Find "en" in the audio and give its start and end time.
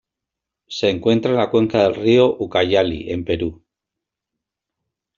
1.29-1.37, 3.11-3.23